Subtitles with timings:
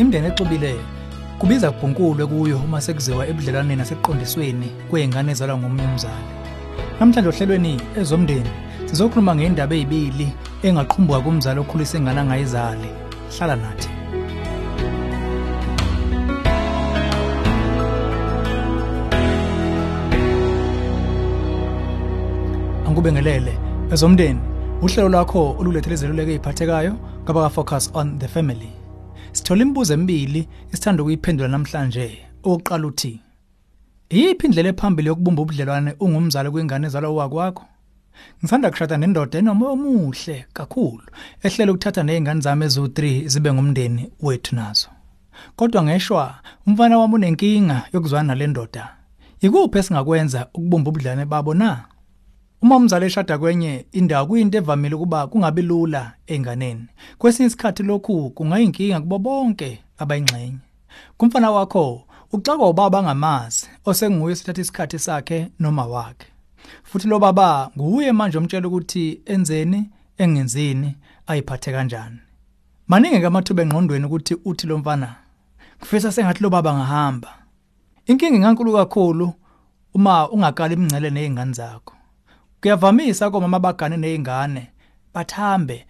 [0.00, 0.84] imndeni exubileyo
[1.38, 6.30] kubiza kubhunkulwe kuyo uma sekuziwa ebudlelwaneni nasekuqondisweni kwey'ngane ezalwa ngomunye umzali.
[7.00, 8.50] Namhlanje ohlelweni ezomndeni
[8.88, 10.28] sizokhuluma ngendaba ey'bili
[10.66, 12.90] engaqhumbuka kumzali okhulisa ingane angayizali.
[13.34, 13.90] Hlala nathi.
[22.86, 23.54] Angikubingelele
[23.92, 24.40] ezomndeni
[24.82, 26.92] uhlelo lwakho olulethele izeluleko ey'phathekayo
[27.26, 28.79] kabaka-focus on the family.
[29.50, 32.18] Sithola imibuzo emibili esithanda ukuyiphendula namhlanje.
[32.44, 33.20] Owokuqala uthi
[34.10, 37.64] iyiphi indlela ephambili yokubumba ubudlelwane ungumzali kwingane ezalwa wakwakho
[38.38, 41.02] ngithanda kushada nendoda enomoya omuhle kakhulu
[41.44, 44.88] ehlela ukuthatha nezingane zami eziwu-3 zibe ngumndeni wethu nazo.
[45.56, 46.34] Kodwa ngeshwa
[46.66, 48.84] umfana wami unenkinga yokuzwana nale ndoda.
[49.42, 51.84] Yikuphi esingakwenza ukubumba ubudlelwane babo na?
[52.62, 56.86] Uma umzali eshada kwenye indawo kuyinto evamile ukuba kungabi lula enganeni.
[57.18, 60.58] Kwesinye isikhathi lokhu kungayinkinga kubo bonke abayingxenye.
[61.16, 66.26] Kumfana wakho uxakwa ubaba angamazi osenguye sithatha isikhathi sakhe noma wakhe.
[66.82, 72.20] Futhi lo baba nguye manje omtshela ukuthi enzeni engenzini ayiphathe kanjani.
[72.88, 75.14] Maningi kamathuba engqondweni ukuthi uthi lo mfana
[75.80, 77.28] kufisa sengathi lo baba ngahamba.
[78.06, 79.32] Inkinga ingankulu kakhulu
[79.94, 81.99] uma ungaqala imingcele nezingane zakho.
[82.60, 84.62] Kuyavamisa komama abagane nezingane
[85.14, 85.86] bathambe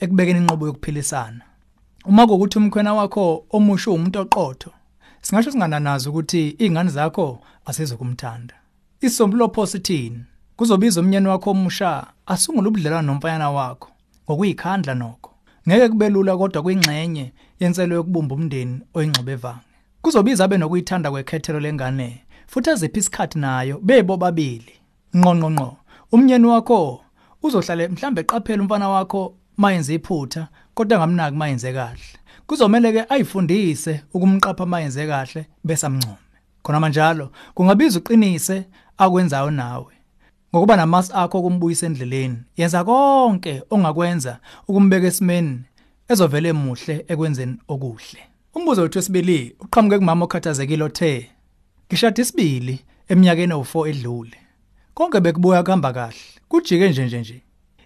[0.00, 1.44] ekubekeni inqobo yokuphilisana.
[2.04, 4.70] Uma kuukuthi umkhwena wakho omusha umuntu oqotho,
[5.22, 8.54] singasho singananazi ukuthi izingane zakho asizokumthanda.
[9.00, 10.24] Isombululo posithini?
[10.56, 13.90] Kuzobiza umnyeni wakho omusha asungule ubudlelwano nomfanyana wakho
[14.24, 15.30] ngokuyikhandla nokho.
[15.68, 19.60] Ngeke kube lula kodwa kuyingxenye yenselo yokubumba umndeni oyingxubevanga.
[20.02, 24.74] Kuzobiza abe nokuyithanda kwekhethelo lengane futhi aziphi isikhathi nayo bebo babili.
[25.16, 25.76] Ngqonqo ngqo.
[26.12, 27.00] Umnyeni wakho
[27.42, 32.16] uzohlale mhlambe eqaphela umfana wakho mayenze iphutha kodwa ngamnaki mayenze kahle.
[32.46, 36.26] Kuzomela ke ayifundise ukumqapha mayenze kahle bese amncome.
[36.62, 38.64] Khona manjalo kungabiza uqinise
[38.98, 39.94] akwenzayo nawe.
[40.50, 44.38] Ngokuba namasi akho kumbuyisa endleleni yenza konke ongakwenza
[44.68, 45.60] ukumbeka esimeni
[46.08, 48.22] ezovele emuhle ekwenzeni okuhle.
[48.54, 51.30] Umbuzo wethu wesibili uqhamuke kumama okhathazekile othe
[51.88, 54.45] ngishada isibili eminyakeni owu4 edlule.
[54.96, 56.24] Konke bekubuya kuhamba kahle.
[56.48, 57.42] Kujike nje nje nje.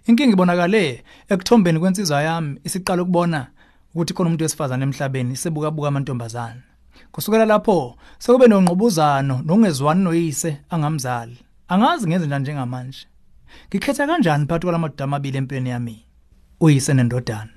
[0.07, 3.47] Inkinga ibonakale ekuthombeni kwensizwa yami isiqala ukubona
[3.93, 6.61] ukuthi khona umuntu wesifazane emhlabeni sebuka buka amantombazana
[7.11, 11.37] kusukela lapho sekube nongqubuzano nongezwani noyise angamzali.
[11.67, 13.07] Angazi ngenze njani njengamanje.
[13.67, 16.05] Ngikhetha kanjani phakathi kwalamadoda amabili empilweni yami?
[16.59, 17.55] Uyise nendodana.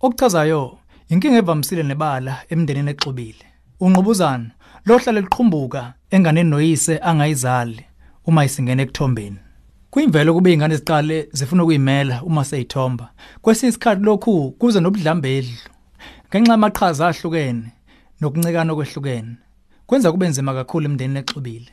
[0.00, 3.44] Okuchazayo inkinga evamisile nebala emndenini exubile.
[3.80, 4.50] Ungqubuzano
[4.86, 7.84] lohlale liqhumbuka enganeni noyise angayizali.
[8.26, 9.38] Uma isingene ekuthombeni
[9.92, 13.12] kuyimvelo kube izingane ziqale zifuna ukuyimela uma seyithomba
[13.42, 15.58] kwesinye isikhathi lokhu kuze nobudlambedlu.
[16.28, 17.64] Ngenxa yamaqhaza ahlukene
[18.20, 19.36] nokuncekana okwehlukene
[19.86, 21.72] kwenza kube nzima kakhulu emndenini exubile.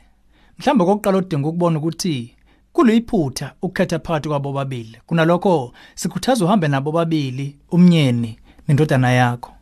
[0.58, 2.34] Mhlawumbe kokuqala udinga ukubona ukuthi
[2.72, 8.38] kuliphutha ukukhetha phakathi kwabo babili kunalokho sikhuthaza uhambe nabo babili umnyeni
[8.68, 9.52] nendodana yakho.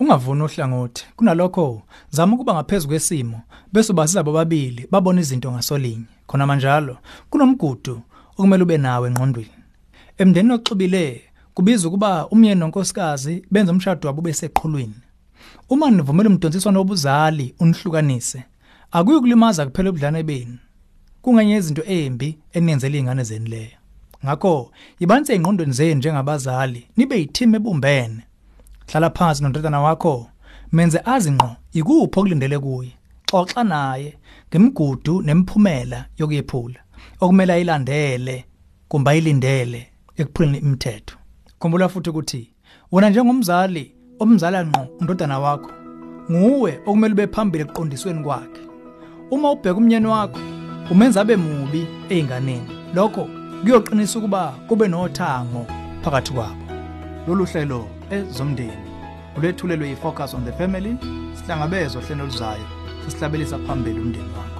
[0.00, 3.40] Ungavuni ohlangothi kunalokho zama ukuba ngaphezulu kwesimo
[3.72, 6.15] bese ubasiza bobabili babona izinto ngasolinye.
[6.26, 6.98] Khona manjalo
[7.30, 8.02] kunomgudu
[8.38, 9.50] okumele ube nawe engqondweni.
[10.18, 11.22] Emndenini oxubile
[11.54, 15.00] kubiza ukuba umyeni nonkosikazi benza umshado wabo beseqhulwini
[15.68, 18.42] uma nivumela umdonsiswano wobuzali unihlukanise
[18.92, 20.58] akuyi kulimaza kuphela ubudlane benu.
[21.22, 23.78] Kungenye izinto embi enenzela izingane zeni leyo.
[24.24, 28.22] Ngakho yibanise engqondweni zenu njengabazali nibe yithimi ebumbene.
[28.86, 30.30] Hlala phansi nondodana wakho
[30.72, 32.92] menze azi ngqo ikuphi okulindele kuye.
[33.30, 36.80] Xoxa naye ngemigudu nemphumela yokuyephula
[37.20, 38.44] okumele ayilandele
[38.88, 39.80] kumbe ayilindele
[40.20, 41.16] ekuphuleni imithetho.
[41.58, 42.42] Khumbula futhi ukuthi
[42.92, 43.84] wena njengomzali
[44.20, 45.70] omzala ngqo undodana wakho
[46.30, 48.62] nguwe okumele ube phambili ekuqondisweni kwakhe.
[49.30, 50.40] Uma ubheka umnyeni wakho
[50.90, 53.28] umenza abe mubi einganeni lokho
[53.62, 55.66] kuyoqinisa ukuba kube nothango
[56.02, 56.62] phakathi kwabo.
[57.26, 58.86] Lolu hlelo ezomndeni
[59.36, 60.96] ulethulelwe yi-focus on the family
[61.34, 64.55] sihlangabezwa hlelo luzayo sisihlabelisa phambili umndeni wakho